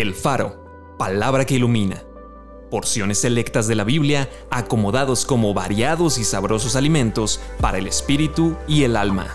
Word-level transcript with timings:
El 0.00 0.14
Faro, 0.14 0.94
palabra 0.96 1.44
que 1.44 1.56
ilumina. 1.56 2.04
Porciones 2.70 3.18
selectas 3.18 3.66
de 3.66 3.74
la 3.74 3.82
Biblia 3.82 4.30
acomodados 4.48 5.24
como 5.24 5.52
variados 5.54 6.18
y 6.18 6.24
sabrosos 6.24 6.76
alimentos 6.76 7.40
para 7.60 7.78
el 7.78 7.88
espíritu 7.88 8.54
y 8.68 8.84
el 8.84 8.96
alma. 8.96 9.26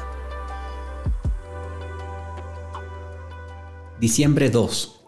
Diciembre 3.99 4.49
2. 4.49 5.01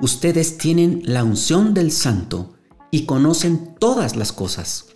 Ustedes 0.00 0.58
tienen 0.58 1.02
la 1.04 1.24
unción 1.24 1.74
del 1.74 1.90
Santo 1.90 2.54
y 2.92 3.06
conocen 3.06 3.74
todas 3.80 4.14
las 4.14 4.32
cosas. 4.32 4.94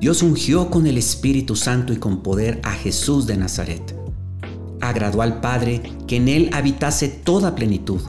Dios 0.00 0.24
ungió 0.24 0.68
con 0.68 0.88
el 0.88 0.98
Espíritu 0.98 1.54
Santo 1.54 1.92
y 1.92 1.98
con 1.98 2.24
poder 2.24 2.60
a 2.64 2.72
Jesús 2.72 3.28
de 3.28 3.36
Nazaret 3.36 3.96
agradó 4.80 5.22
al 5.22 5.40
Padre 5.40 5.82
que 6.06 6.16
en 6.16 6.28
Él 6.28 6.50
habitase 6.52 7.08
toda 7.08 7.54
plenitud. 7.54 8.00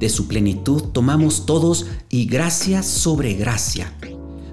De 0.00 0.08
su 0.08 0.28
plenitud 0.28 0.82
tomamos 0.92 1.46
todos 1.46 1.86
y 2.08 2.26
gracia 2.26 2.82
sobre 2.82 3.34
gracia. 3.34 3.92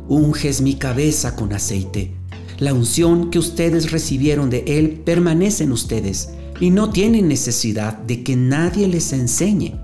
Unges 0.08 0.62
mi 0.62 0.76
cabeza 0.76 1.36
con 1.36 1.54
aceite. 1.54 2.16
La 2.58 2.74
unción 2.74 3.30
que 3.30 3.40
ustedes 3.40 3.92
recibieron 3.92 4.50
de 4.50 4.64
Él 4.68 5.02
permanece 5.06 5.66
en 5.66 5.72
ustedes 5.72 6.30
y 6.60 6.70
no 6.70 6.90
tienen 6.90 7.28
necesidad 7.28 7.98
de 7.98 8.24
que 8.24 8.36
nadie 8.36 8.88
les 8.88 9.14
enseñe. 9.14 9.76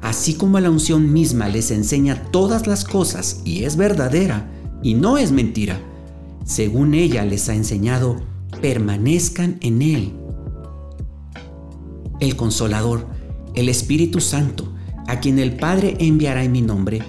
Así 0.00 0.34
como 0.34 0.58
la 0.60 0.70
unción 0.70 1.12
misma 1.12 1.48
les 1.48 1.70
enseña 1.70 2.30
todas 2.30 2.66
las 2.66 2.84
cosas 2.84 3.40
y 3.44 3.64
es 3.64 3.76
verdadera 3.76 4.50
y 4.82 4.94
no 4.94 5.18
es 5.18 5.32
mentira, 5.32 5.80
según 6.44 6.94
ella 6.94 7.24
les 7.24 7.48
ha 7.48 7.54
enseñado, 7.54 8.16
permanezcan 8.60 9.58
en 9.60 9.82
Él 9.82 10.12
el 12.22 12.36
Consolador, 12.36 13.06
el 13.54 13.68
Espíritu 13.68 14.20
Santo, 14.20 14.72
a 15.06 15.20
quien 15.20 15.38
el 15.38 15.56
Padre 15.56 15.96
enviará 15.98 16.44
en 16.44 16.52
mi 16.52 16.62
nombre. 16.62 17.02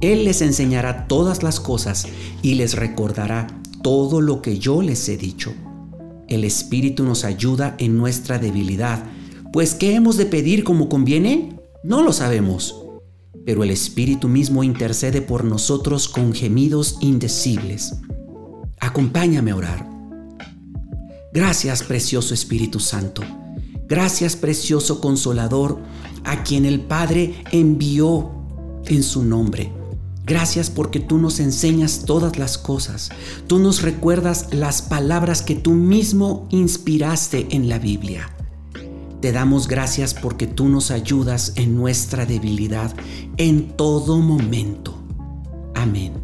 Él 0.00 0.24
les 0.24 0.42
enseñará 0.42 1.06
todas 1.08 1.42
las 1.42 1.60
cosas 1.60 2.06
y 2.42 2.54
les 2.54 2.74
recordará 2.74 3.46
todo 3.82 4.20
lo 4.20 4.42
que 4.42 4.58
yo 4.58 4.82
les 4.82 5.08
he 5.08 5.16
dicho. 5.16 5.52
El 6.28 6.44
Espíritu 6.44 7.04
nos 7.04 7.24
ayuda 7.24 7.74
en 7.78 7.96
nuestra 7.96 8.38
debilidad, 8.38 9.04
pues 9.52 9.74
¿qué 9.74 9.94
hemos 9.94 10.16
de 10.16 10.26
pedir 10.26 10.64
como 10.64 10.88
conviene? 10.88 11.58
No 11.82 12.02
lo 12.02 12.12
sabemos. 12.12 12.80
Pero 13.44 13.62
el 13.62 13.70
Espíritu 13.70 14.28
mismo 14.28 14.64
intercede 14.64 15.20
por 15.20 15.44
nosotros 15.44 16.08
con 16.08 16.32
gemidos 16.32 16.96
indecibles. 17.00 17.96
Acompáñame 18.80 19.50
a 19.50 19.56
orar. 19.56 19.90
Gracias, 21.32 21.82
precioso 21.82 22.32
Espíritu 22.32 22.80
Santo 22.80 23.22
Gracias 23.88 24.36
precioso 24.36 25.00
consolador 25.00 25.78
a 26.24 26.42
quien 26.42 26.64
el 26.64 26.80
Padre 26.80 27.34
envió 27.52 28.30
en 28.86 29.02
su 29.02 29.24
nombre. 29.24 29.72
Gracias 30.26 30.70
porque 30.70 31.00
tú 31.00 31.18
nos 31.18 31.38
enseñas 31.38 32.04
todas 32.06 32.38
las 32.38 32.56
cosas. 32.56 33.10
Tú 33.46 33.58
nos 33.58 33.82
recuerdas 33.82 34.48
las 34.52 34.80
palabras 34.80 35.42
que 35.42 35.54
tú 35.54 35.72
mismo 35.72 36.48
inspiraste 36.50 37.48
en 37.50 37.68
la 37.68 37.78
Biblia. 37.78 38.30
Te 39.20 39.32
damos 39.32 39.68
gracias 39.68 40.14
porque 40.14 40.46
tú 40.46 40.68
nos 40.68 40.90
ayudas 40.90 41.52
en 41.56 41.76
nuestra 41.76 42.24
debilidad 42.24 42.94
en 43.36 43.76
todo 43.76 44.18
momento. 44.18 44.94
Amén. 45.74 46.23